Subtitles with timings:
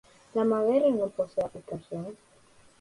[0.33, 2.15] La madera no posee aplicaciones.